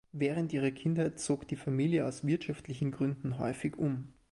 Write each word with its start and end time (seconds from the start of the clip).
Während 0.13 0.51
ihrer 0.51 0.71
Kindheit 0.71 1.19
zog 1.19 1.47
die 1.47 1.55
Familie 1.55 2.07
aus 2.07 2.25
wirtschaftlichen 2.25 2.89
Gründen 2.89 3.37
häufig 3.37 3.77
um. 3.77 4.11